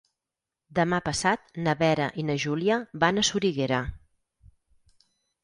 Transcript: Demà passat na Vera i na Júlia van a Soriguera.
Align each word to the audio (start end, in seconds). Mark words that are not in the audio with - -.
Demà 0.77 0.99
passat 1.09 1.59
na 1.67 1.75
Vera 1.81 2.07
i 2.23 2.25
na 2.31 2.37
Júlia 2.45 2.79
van 3.05 3.21
a 3.21 3.27
Soriguera. 3.29 3.85